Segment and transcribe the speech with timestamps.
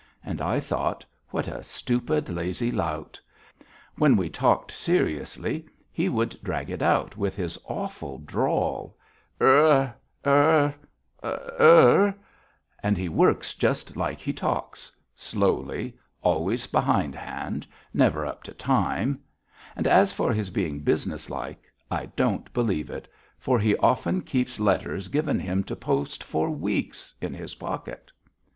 [0.25, 3.21] And I thought: What a stupid, lazy lout!
[3.99, 8.97] When we talked seriously he would drag it out with his awful drawl
[9.39, 9.93] er,
[10.25, 10.73] er,
[11.23, 12.15] er
[12.81, 19.19] and he works just as he talks slowly, always behindhand, never up to time;
[19.75, 23.07] and as for his being businesslike, I don't believe it,
[23.37, 28.11] for he often keeps letters given him to post for weeks in his pocket.